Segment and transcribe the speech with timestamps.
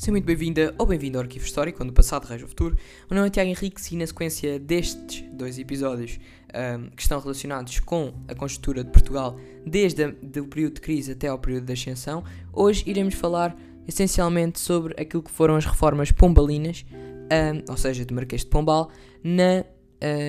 [0.00, 2.74] Seja muito bem-vinda ou bem-vindo ao Arquivo Histórico, onde o passado rege o futuro.
[2.74, 6.18] O meu nome é Tiago Henrique e na sequência destes dois episódios
[6.54, 11.28] um, que estão relacionados com a conjuntura de Portugal desde o período de crise até
[11.28, 13.54] ao período de ascensão, hoje iremos falar
[13.86, 18.90] essencialmente sobre aquilo que foram as reformas pombalinas, um, ou seja, do Marquês de Pombal,
[19.22, 19.66] na uh,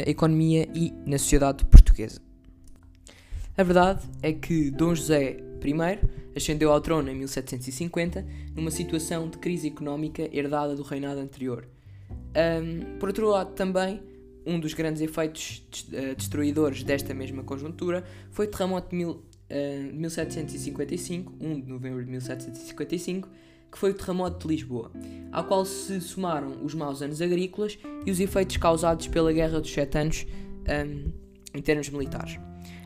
[0.05, 2.19] economia e na sociedade portuguesa.
[3.57, 5.99] A verdade é que Dom José I
[6.35, 8.25] ascendeu ao trono em 1750,
[8.55, 11.67] numa situação de crise económica herdada do reinado anterior.
[12.11, 14.01] Um, por outro lado, também,
[14.45, 19.93] um dos grandes efeitos uh, destruidores desta mesma conjuntura foi o terremoto de mil, uh,
[19.93, 23.29] 1755, 1 de novembro de 1755,
[23.71, 24.91] que foi o terremoto de Lisboa,
[25.31, 29.71] ao qual se somaram os maus anos agrícolas e os efeitos causados pela Guerra dos
[29.71, 30.25] Sete Anos
[30.67, 31.11] um,
[31.53, 32.37] em termos militares.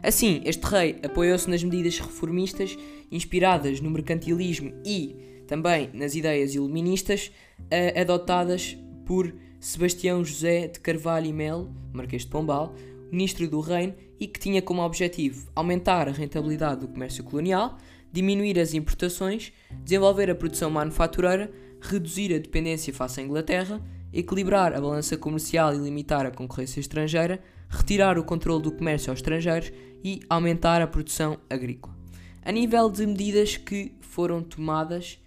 [0.05, 2.77] Assim, este rei apoiou-se nas medidas reformistas
[3.11, 5.15] inspiradas no mercantilismo e
[5.47, 12.27] também nas ideias iluministas uh, adotadas por Sebastião José de Carvalho e Melo, Marquês de
[12.27, 12.75] Pombal,
[13.11, 17.75] ministro do Reino, e que tinha como objetivo aumentar a rentabilidade do comércio colonial,
[18.11, 19.51] diminuir as importações,
[19.83, 23.81] desenvolver a produção manufatureira, reduzir a dependência face à Inglaterra,
[24.13, 29.19] equilibrar a balança comercial e limitar a concorrência estrangeira, retirar o controle do comércio aos
[29.19, 29.71] estrangeiros
[30.05, 31.97] e aumentar a produção agrícola.
[32.43, 35.19] A nível de medidas que foram tomadas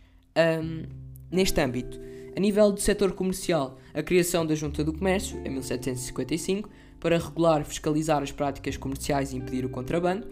[0.62, 0.84] um,
[1.32, 1.98] neste âmbito,
[2.36, 6.70] a nível do setor comercial, a criação da Junta do Comércio, em 1755,
[7.00, 10.28] para regular fiscalizar as práticas comerciais e impedir o contrabando,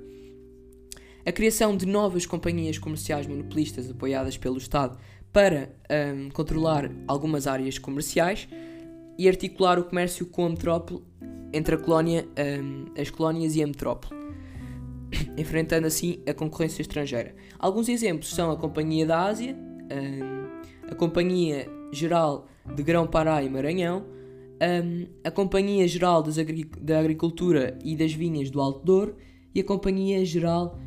[1.27, 4.97] a criação de novas companhias comerciais monopolistas apoiadas pelo Estado
[5.33, 5.75] para
[6.14, 8.48] um, controlar algumas áreas comerciais
[9.19, 11.03] e articular o comércio com a metrópole
[11.53, 12.28] entre a colónia,
[12.62, 14.25] um, as colónias e a metrópole,
[15.36, 17.34] enfrentando assim a concorrência estrangeira.
[17.59, 24.05] Alguns exemplos são a Companhia da Ásia, um, a Companhia Geral de Grão-Pará e Maranhão,
[24.84, 29.16] um, a Companhia Geral da Agricultura e das Vinhas do Alto Douro
[29.55, 30.78] e a Companhia Geral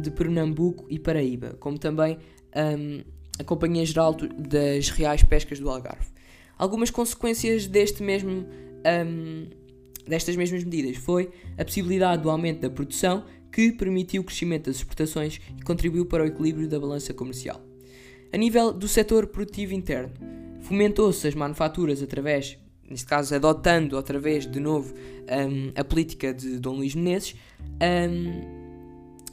[0.00, 2.16] de Pernambuco e Paraíba, como também
[3.38, 6.06] a Companhia Geral das Reais Pescas do Algarve.
[6.56, 8.46] Algumas consequências deste mesmo
[10.08, 14.76] destas mesmas medidas foi a possibilidade do aumento da produção, que permitiu o crescimento das
[14.76, 17.60] exportações e contribuiu para o equilíbrio da balança comercial.
[18.32, 20.12] A nível do setor produtivo interno,
[20.60, 22.56] fomentou-se as manufaturas através,
[22.88, 27.34] neste caso adotando outra vez de novo um, a política de Dom Luís Menezes,
[27.82, 28.60] um,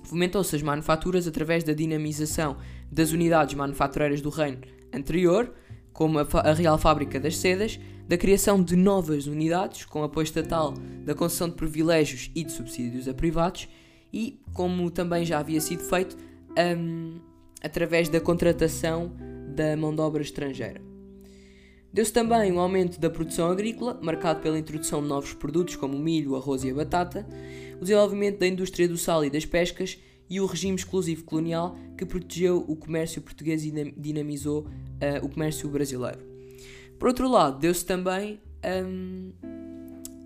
[0.03, 2.57] fomentou-se as manufaturas através da dinamização
[2.91, 4.61] das unidades manufatureiras do reino
[4.91, 5.53] anterior,
[5.93, 10.73] como a, a Real Fábrica das Sedas, da criação de novas unidades com apoio estatal,
[11.03, 13.67] da concessão de privilégios e de subsídios a privados
[14.11, 16.17] e, como também já havia sido feito,
[16.77, 17.19] um,
[17.61, 19.11] através da contratação
[19.55, 20.81] da mão de obra estrangeira.
[21.91, 25.99] Deu-se também um aumento da produção agrícola, marcado pela introdução de novos produtos como o
[25.99, 27.25] milho, o arroz e a batata,
[27.77, 29.97] o desenvolvimento da indústria do sal e das pescas
[30.29, 35.69] e o regime exclusivo colonial que protegeu o comércio português e dinamizou uh, o comércio
[35.69, 36.19] brasileiro.
[36.99, 38.39] Por outro lado, deu-se também
[38.85, 39.31] um,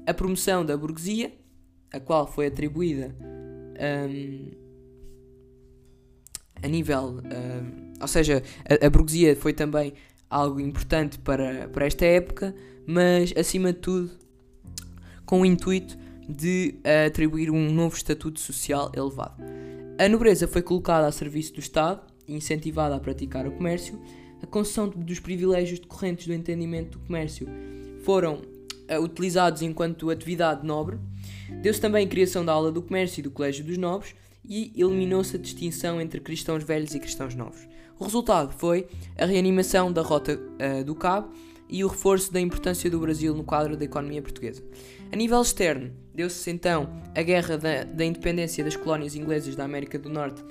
[0.06, 1.32] a promoção da burguesia,
[1.94, 3.16] a qual foi atribuída
[3.82, 4.52] um,
[6.62, 7.20] a nível.
[7.20, 9.94] Um, ou seja, a, a, burguesia foi também
[10.30, 12.56] algo importante para, para esta época,
[12.86, 14.12] mas acima de tudo
[15.26, 15.98] com o intuito
[16.28, 16.76] de
[17.08, 19.44] atribuir um novo estatuto social elevado.
[20.00, 24.00] A nobreza foi colocada a serviço do Estado incentivada a praticar o comércio
[24.42, 27.48] a concessão dos privilégios decorrentes do entendimento do comércio
[28.04, 28.42] foram
[28.90, 30.98] uh, utilizados enquanto atividade nobre.
[31.62, 34.16] Deu-se também a criação da aula do comércio e do colégio dos nobres
[34.48, 37.68] e eliminou-se a distinção entre cristãos velhos e cristãos novos.
[38.00, 41.32] O resultado foi a reanimação da rota uh, do Cabo
[41.70, 44.64] e o reforço da importância do Brasil no quadro da economia portuguesa.
[45.12, 50.00] A nível externo, deu-se então a guerra da, da independência das colónias inglesas da América
[50.00, 50.44] do Norte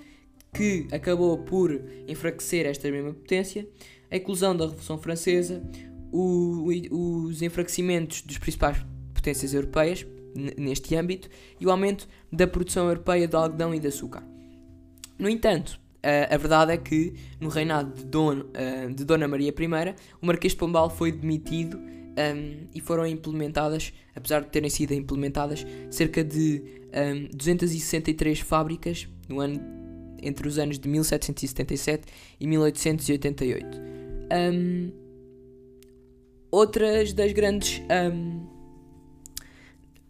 [0.52, 3.68] que acabou por enfraquecer esta mesma potência,
[4.10, 5.62] a eclosão da Revolução Francesa,
[6.12, 6.68] o,
[7.26, 8.78] os enfraquecimentos das principais
[9.14, 10.04] potências europeias
[10.34, 11.28] neste âmbito
[11.60, 14.22] e o aumento da produção europeia de algodão e de açúcar.
[15.18, 18.44] No entanto, a, a verdade é que no reinado de, Don,
[18.94, 24.40] de Dona Maria I, o Marquês de Pombal foi demitido um, e foram implementadas, apesar
[24.40, 26.62] de terem sido implementadas, cerca de
[26.92, 29.60] um, 263 fábricas no ano
[30.22, 32.04] entre os anos de 1777
[32.38, 33.78] e 1888.
[34.32, 34.92] Um,
[36.50, 37.82] outras das grandes.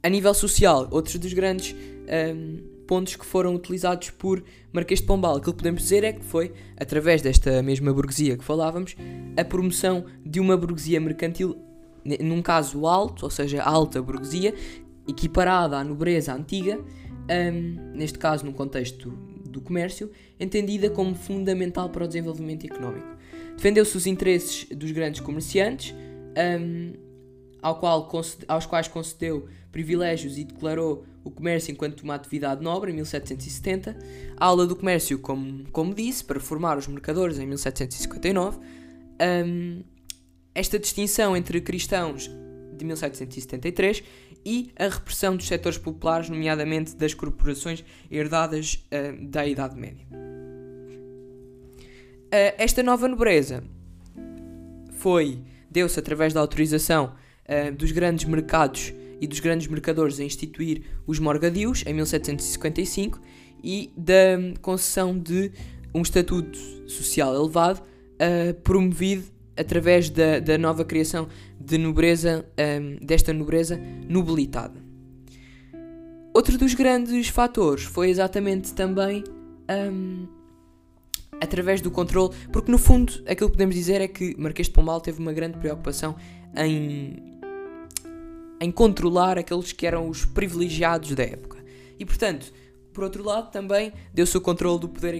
[0.02, 4.42] A nível social, outros dos grandes um, pontos que foram utilizados por
[4.72, 5.36] Marquês de Pombal.
[5.36, 8.96] Aquilo que podemos dizer é que foi, através desta mesma burguesia que falávamos,
[9.36, 11.56] a promoção de uma burguesia mercantil,
[12.20, 14.54] num caso alto, ou seja, alta burguesia,
[15.06, 19.10] equiparada à nobreza antiga, um, neste caso num contexto
[19.48, 23.06] do comércio, entendida como fundamental para o desenvolvimento económico.
[23.54, 25.94] Defendeu-se os interesses dos grandes comerciantes,
[26.58, 26.94] um,
[27.62, 28.10] ao qual,
[28.48, 33.96] aos quais concedeu privilégios e declarou o comércio enquanto uma atividade nobre em 1770,
[34.36, 38.58] a aula do comércio, como, como disse, para formar os mercadores em 1759,
[39.46, 39.82] um,
[40.54, 42.30] esta distinção entre cristãos
[42.76, 44.02] de 1773
[44.44, 50.06] e a repressão dos setores populares, nomeadamente das corporações herdadas uh, da Idade Média.
[52.32, 53.62] Uh, esta nova nobreza
[54.92, 57.14] foi, deu-se através da autorização
[57.44, 63.20] uh, dos grandes mercados e dos grandes mercadores a instituir os morgadios em 1755
[63.62, 65.52] e da concessão de
[65.94, 66.58] um estatuto
[66.88, 69.24] social elevado uh, promovido
[69.56, 71.28] através da, da nova criação
[71.60, 73.78] de nobreza, um, desta nobreza
[74.08, 74.80] nobilitada.
[76.32, 79.22] Outro dos grandes fatores foi exatamente também
[79.92, 80.26] um,
[81.40, 85.00] através do controle, porque no fundo aquilo que podemos dizer é que Marquês de Pombal
[85.00, 86.16] teve uma grande preocupação
[86.56, 87.39] em,
[88.60, 91.58] em controlar aqueles que eram os privilegiados da época.
[91.98, 92.52] E portanto,
[92.92, 95.14] por outro lado, também deu-se o controle do poder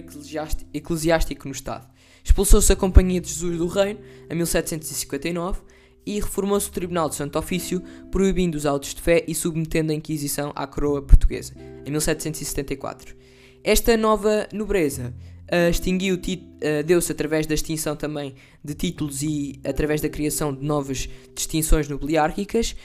[0.73, 1.87] eclesiástico no Estado.
[2.23, 3.99] Expulsou-se a Companhia de Jesus do Reino
[4.29, 5.61] em 1759
[6.05, 9.95] e reformou-se o Tribunal de Santo Ofício, proibindo os autos de fé e submetendo a
[9.95, 11.53] Inquisição à coroa portuguesa,
[11.85, 13.15] em 1774.
[13.63, 15.13] Esta nova nobreza
[15.51, 18.33] uh, extinguiu, uh, deu-se através da extinção também
[18.63, 22.75] de títulos e através da criação de novas distinções nobiliárquicas,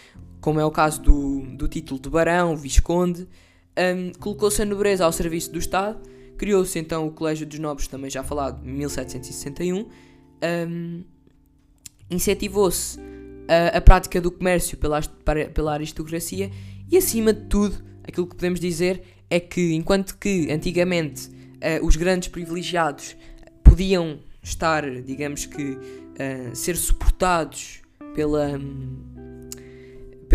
[0.46, 3.26] como é o caso do, do título de barão, visconde,
[3.76, 5.98] um, colocou-se a nobreza ao serviço do Estado,
[6.38, 9.88] criou-se então o Colégio dos Nobres, também já falado, em 1761,
[10.68, 11.02] um,
[12.08, 12.96] incentivou-se
[13.48, 15.00] a, a, prática do comércio pela,
[15.52, 16.48] pela aristocracia
[16.88, 21.96] e, acima de tudo, aquilo que podemos dizer é que, enquanto que antigamente uh, os
[21.96, 23.16] grandes privilegiados
[23.64, 27.80] podiam estar, digamos que, uh, ser suportados
[28.14, 29.15] pela, um,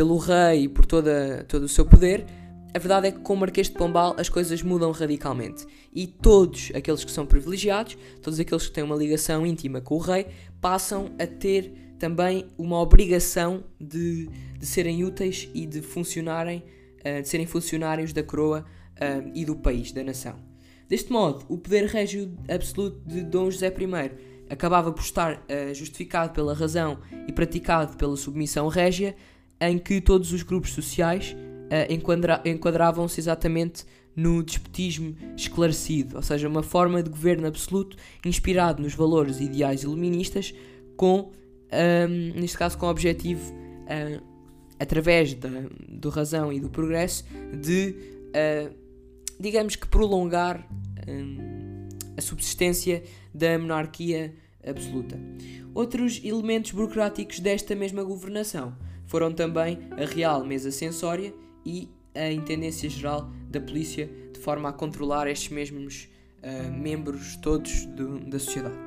[0.01, 2.25] pelo rei e por toda, todo o seu poder,
[2.73, 5.63] a verdade é que com o Marquês de Pombal as coisas mudam radicalmente
[5.93, 9.99] e todos aqueles que são privilegiados, todos aqueles que têm uma ligação íntima com o
[9.99, 10.25] rei,
[10.59, 14.27] passam a ter também uma obrigação de,
[14.57, 16.63] de serem úteis e de funcionarem,
[17.05, 18.65] uh, de serem funcionários da coroa
[18.95, 20.39] uh, e do país, da nação.
[20.89, 26.33] Deste modo, o poder régio absoluto de Dom José I acabava por estar uh, justificado
[26.33, 26.97] pela razão
[27.27, 29.15] e praticado pela submissão régia,
[29.61, 33.85] em que todos os grupos sociais uh, enquadra enquadravam-se exatamente
[34.15, 40.53] no despotismo esclarecido, ou seja, uma forma de governo absoluto inspirado nos valores ideais iluministas,
[40.97, 41.31] com,
[41.71, 44.21] um, neste caso, com o objetivo, uh,
[44.79, 45.49] através da,
[45.87, 47.23] do razão e do progresso,
[47.57, 47.95] de,
[48.35, 48.75] uh,
[49.39, 50.67] digamos que, prolongar
[51.07, 51.87] um,
[52.17, 53.03] a subsistência
[53.33, 54.33] da monarquia
[54.65, 55.17] absoluta.
[55.73, 58.75] Outros elementos burocráticos desta mesma governação
[59.11, 61.33] foram também a Real Mesa Censória
[61.65, 66.07] e a Intendência Geral da Polícia, de forma a controlar estes mesmos
[66.41, 68.77] uh, membros todos do, da sociedade.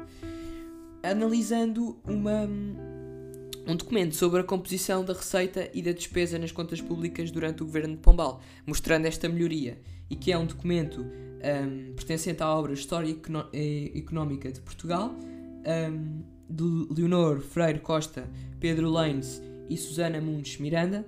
[1.03, 2.49] Analisando uma,
[3.67, 7.67] um documento sobre a composição da receita e da despesa nas contas públicas durante o
[7.67, 9.79] governo de Pombal, mostrando esta melhoria,
[10.09, 13.15] e que é um documento um, pertencente à obra História
[13.95, 18.27] Económica de Portugal, um, de Leonor Freire Costa,
[18.59, 21.07] Pedro Leines e Susana Mundes Miranda,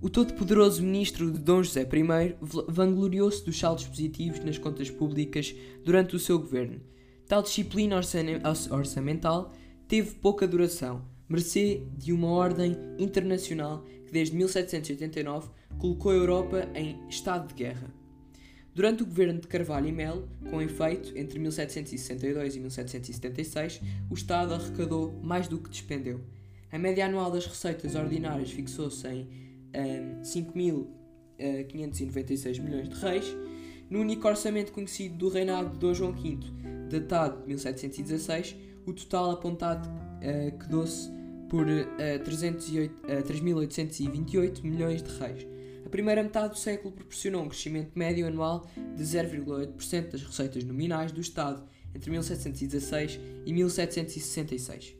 [0.00, 2.34] o todo-poderoso ministro de Dom José I
[2.68, 5.54] vangloriou-se dos saldos positivos nas contas públicas
[5.84, 6.80] durante o seu governo.
[7.26, 8.00] Tal disciplina
[8.70, 9.52] orçamental
[9.86, 16.98] teve pouca duração, mercê de uma ordem internacional que desde 1789 colocou a Europa em
[17.08, 17.92] estado de guerra.
[18.74, 24.54] Durante o governo de Carvalho e Melo, com efeito, entre 1762 e 1776, o Estado
[24.54, 26.20] arrecadou mais do que despendeu.
[26.72, 29.28] A média anual das receitas ordinárias fixou-se em
[29.74, 33.36] um, 5.596 milhões de reis,
[33.88, 36.38] no único orçamento conhecido do reinado de Dom João V,
[36.88, 38.54] datado de 1716,
[38.86, 41.10] o total apontado uh, quedou-se
[41.48, 41.86] por uh,
[42.24, 45.44] 3.828 uh, milhões de reis.
[45.84, 48.64] A primeira metade do século proporcionou um crescimento médio anual
[48.96, 54.99] de 0,8% das receitas nominais do Estado entre 1716 e 1766.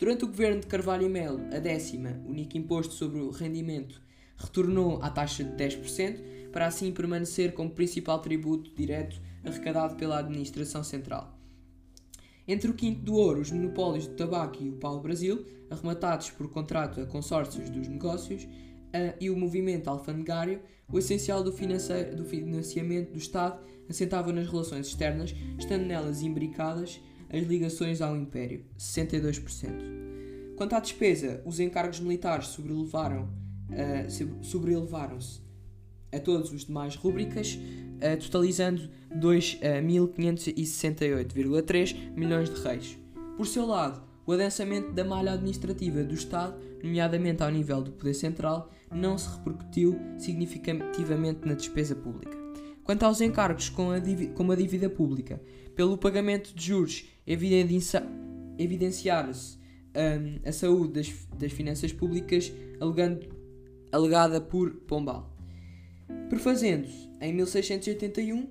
[0.00, 4.00] Durante o governo de Carvalho e Melo, a décima, único imposto sobre o rendimento
[4.34, 10.82] retornou à taxa de 10%, para assim permanecer como principal tributo direto arrecadado pela administração
[10.82, 11.38] central.
[12.48, 17.02] Entre o Quinto do Ouro, os monopólios do tabaco e o pau-brasil, arrematados por contrato
[17.02, 18.48] a consórcios dos negócios,
[19.20, 25.84] e o movimento alfandegário, o essencial do financiamento do Estado assentava nas relações externas, estando
[25.84, 27.02] nelas imbricadas
[27.32, 29.70] as ligações ao Império, 62%.
[30.56, 33.30] Quanto à despesa, os encargos militares sobrelevaram,
[33.70, 35.40] uh, sobrelevaram-se
[36.12, 42.98] a todos os demais rúbricas, uh, totalizando 2.568,3 milhões de reis.
[43.36, 48.12] Por seu lado, o adensamento da malha administrativa do Estado, nomeadamente ao nível do Poder
[48.14, 52.36] Central, não se repercutiu significativamente na despesa pública.
[52.84, 54.00] Quanto aos encargos com a,
[54.34, 55.40] como a dívida pública,
[55.80, 59.56] pelo pagamento de juros evidenciar-se
[59.96, 63.26] um, a saúde das, das finanças públicas alegando,
[63.90, 65.34] alegada por Pombal.
[66.28, 68.46] Perfazendo-se, em 1681,